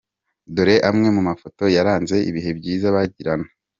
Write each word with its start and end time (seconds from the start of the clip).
Dore 0.55 0.75
amwe 0.89 1.07
mu 1.15 1.21
mafoto 1.29 1.63
yaranze 1.75 2.15
ibihe 2.29 2.51
byiza 2.59 2.87
bagirana. 2.95 3.47